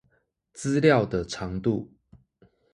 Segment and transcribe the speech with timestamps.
[0.55, 1.91] 資料的長度